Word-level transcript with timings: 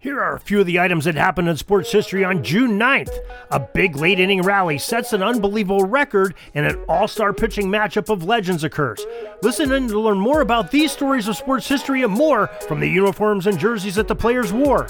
Here 0.00 0.20
are 0.20 0.36
a 0.36 0.38
few 0.38 0.60
of 0.60 0.66
the 0.66 0.78
items 0.78 1.06
that 1.06 1.16
happened 1.16 1.48
in 1.48 1.56
sports 1.56 1.90
history 1.90 2.24
on 2.24 2.44
June 2.44 2.78
9th. 2.78 3.10
A 3.50 3.58
big 3.58 3.96
late 3.96 4.20
inning 4.20 4.42
rally 4.42 4.78
sets 4.78 5.12
an 5.12 5.24
unbelievable 5.24 5.86
record, 5.86 6.36
and 6.54 6.64
an 6.64 6.76
all 6.88 7.08
star 7.08 7.32
pitching 7.32 7.66
matchup 7.66 8.08
of 8.08 8.22
legends 8.22 8.62
occurs. 8.62 9.04
Listen 9.42 9.72
in 9.72 9.88
to 9.88 9.98
learn 9.98 10.20
more 10.20 10.40
about 10.40 10.70
these 10.70 10.92
stories 10.92 11.26
of 11.26 11.36
sports 11.36 11.66
history 11.66 12.04
and 12.04 12.12
more 12.12 12.46
from 12.68 12.78
the 12.78 12.88
uniforms 12.88 13.48
and 13.48 13.58
jerseys 13.58 13.96
that 13.96 14.06
the 14.06 14.14
players 14.14 14.52
wore. 14.52 14.86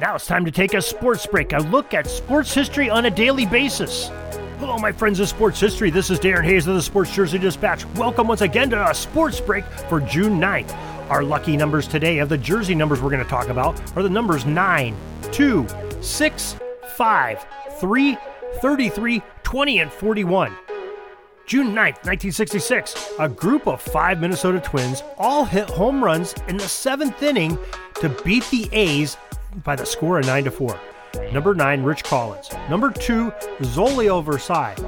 Now 0.00 0.16
it's 0.16 0.26
time 0.26 0.44
to 0.44 0.50
take 0.50 0.74
a 0.74 0.82
sports 0.82 1.24
break, 1.24 1.52
a 1.52 1.58
look 1.58 1.94
at 1.94 2.08
sports 2.08 2.52
history 2.52 2.90
on 2.90 3.06
a 3.06 3.10
daily 3.10 3.46
basis. 3.46 4.08
Hello, 4.58 4.76
my 4.76 4.90
friends 4.90 5.20
of 5.20 5.28
sports 5.28 5.60
history. 5.60 5.90
This 5.90 6.10
is 6.10 6.18
Darren 6.18 6.44
Hayes 6.44 6.66
of 6.66 6.74
the 6.74 6.82
Sports 6.82 7.14
Jersey 7.14 7.38
Dispatch. 7.38 7.86
Welcome 7.94 8.26
once 8.26 8.40
again 8.40 8.70
to 8.70 8.90
a 8.90 8.92
sports 8.92 9.40
break 9.40 9.64
for 9.88 10.00
June 10.00 10.40
9th. 10.40 10.91
Our 11.12 11.22
lucky 11.22 11.58
numbers 11.58 11.86
today 11.86 12.20
of 12.20 12.30
the 12.30 12.38
jersey 12.38 12.74
numbers 12.74 13.02
we're 13.02 13.10
going 13.10 13.22
to 13.22 13.28
talk 13.28 13.48
about 13.48 13.78
are 13.98 14.02
the 14.02 14.08
numbers 14.08 14.46
9, 14.46 14.96
2, 15.30 15.66
6, 16.00 16.56
5, 16.96 17.46
3, 17.78 18.18
33, 18.62 19.22
20, 19.42 19.78
and 19.80 19.92
41. 19.92 20.56
June 21.44 21.66
9th, 21.66 22.00
1966, 22.06 23.12
a 23.18 23.28
group 23.28 23.66
of 23.66 23.82
five 23.82 24.20
Minnesota 24.20 24.58
Twins 24.58 25.02
all 25.18 25.44
hit 25.44 25.68
home 25.68 26.02
runs 26.02 26.34
in 26.48 26.56
the 26.56 26.66
seventh 26.66 27.22
inning 27.22 27.58
to 27.96 28.08
beat 28.24 28.44
the 28.44 28.70
A's 28.72 29.18
by 29.64 29.76
the 29.76 29.84
score 29.84 30.18
of 30.18 30.24
9 30.24 30.44
to 30.44 30.50
4. 30.50 30.80
Number 31.30 31.54
9, 31.54 31.82
Rich 31.82 32.10
Rollins. 32.10 32.48
Number 32.70 32.90
2, 32.90 33.30
Zoilo 33.60 34.24
Versalles. 34.24 34.78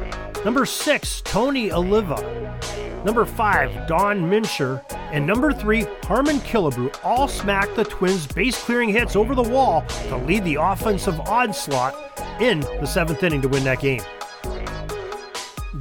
Number 0.42 0.64
6, 0.64 1.20
Tony 1.20 1.70
Oliva. 1.70 2.62
Number 3.04 3.26
5, 3.26 3.86
Don 3.86 4.22
Mincher. 4.22 4.82
And 5.14 5.24
number 5.24 5.52
3, 5.52 5.86
Harmon 6.02 6.40
Killebrew 6.40 6.92
all 7.04 7.28
smacked 7.28 7.76
the 7.76 7.84
Twins' 7.84 8.26
base 8.26 8.60
clearing 8.60 8.88
hits 8.88 9.14
over 9.14 9.36
the 9.36 9.44
wall 9.44 9.82
to 10.08 10.16
lead 10.16 10.42
the 10.42 10.56
offensive 10.60 11.20
onslaught 11.20 11.94
in 12.40 12.58
the 12.58 12.84
seventh 12.84 13.22
inning 13.22 13.40
to 13.42 13.48
win 13.48 13.62
that 13.62 13.78
game. 13.78 14.02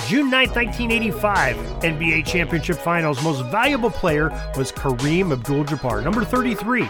June 0.07 0.29
9, 0.29 0.49
1985, 0.51 1.55
NBA 1.81 2.27
Championship 2.27 2.77
Finals. 2.77 3.23
Most 3.23 3.43
valuable 3.45 3.89
player 3.89 4.29
was 4.55 4.71
Kareem 4.71 5.31
Abdul 5.31 5.65
Jabbar, 5.65 6.03
number 6.03 6.23
33. 6.23 6.87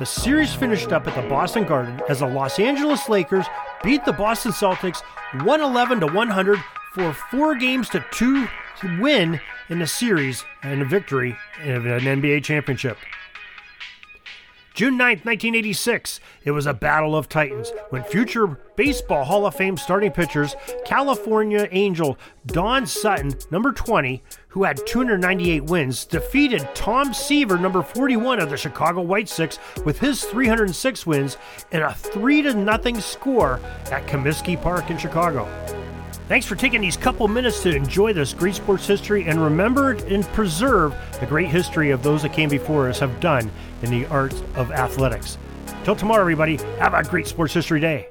The 0.00 0.04
series 0.04 0.52
finished 0.52 0.92
up 0.92 1.06
at 1.06 1.14
the 1.14 1.28
Boston 1.28 1.64
Garden 1.64 2.02
as 2.08 2.18
the 2.18 2.26
Los 2.26 2.58
Angeles 2.58 3.08
Lakers 3.08 3.46
beat 3.84 4.04
the 4.04 4.12
Boston 4.12 4.50
Celtics 4.50 5.00
111 5.44 6.00
to 6.00 6.06
100 6.08 6.58
for 6.92 7.12
four 7.12 7.54
games 7.54 7.88
to 7.90 8.04
two 8.10 8.48
to 8.80 9.00
win 9.00 9.40
in 9.68 9.78
the 9.78 9.86
series 9.86 10.44
and 10.62 10.82
a 10.82 10.84
victory 10.84 11.36
in 11.62 11.86
an 11.86 12.00
NBA 12.00 12.44
championship. 12.44 12.98
June 14.78 14.96
9, 14.96 15.08
1986, 15.24 16.20
it 16.44 16.52
was 16.52 16.66
a 16.66 16.72
battle 16.72 17.16
of 17.16 17.28
titans 17.28 17.72
when 17.90 18.04
future 18.04 18.46
Baseball 18.76 19.24
Hall 19.24 19.44
of 19.44 19.56
Fame 19.56 19.76
starting 19.76 20.12
pitchers, 20.12 20.54
California 20.84 21.66
Angel 21.72 22.16
Don 22.46 22.86
Sutton, 22.86 23.34
number 23.50 23.72
20, 23.72 24.22
who 24.46 24.62
had 24.62 24.86
298 24.86 25.64
wins, 25.64 26.04
defeated 26.04 26.68
Tom 26.76 27.12
Seaver, 27.12 27.58
number 27.58 27.82
41 27.82 28.38
of 28.38 28.50
the 28.50 28.56
Chicago 28.56 29.02
White 29.02 29.28
Sox, 29.28 29.58
with 29.84 29.98
his 29.98 30.22
306 30.22 31.04
wins 31.04 31.38
in 31.72 31.82
a 31.82 31.92
3 31.92 32.42
0 32.42 33.00
score 33.00 33.58
at 33.90 34.06
Comiskey 34.06 34.62
Park 34.62 34.90
in 34.90 34.96
Chicago. 34.96 35.48
Thanks 36.28 36.44
for 36.44 36.56
taking 36.56 36.82
these 36.82 36.98
couple 36.98 37.26
minutes 37.26 37.62
to 37.62 37.74
enjoy 37.74 38.12
this 38.12 38.34
great 38.34 38.54
sports 38.54 38.86
history 38.86 39.26
and 39.26 39.42
remember 39.42 39.92
and 39.92 40.24
preserve 40.34 40.94
the 41.20 41.24
great 41.24 41.48
history 41.48 41.90
of 41.90 42.02
those 42.02 42.20
that 42.20 42.34
came 42.34 42.50
before 42.50 42.86
us 42.90 42.98
have 42.98 43.18
done 43.18 43.50
in 43.80 43.90
the 43.90 44.04
art 44.08 44.34
of 44.54 44.70
athletics. 44.70 45.38
Till 45.84 45.96
tomorrow, 45.96 46.20
everybody, 46.20 46.56
have 46.80 46.92
a 46.92 47.02
great 47.02 47.26
sports 47.26 47.54
history 47.54 47.80
day. 47.80 48.10